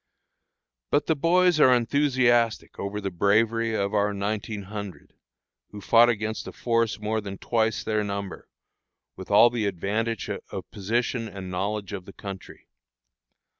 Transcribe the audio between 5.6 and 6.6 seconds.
who fought against a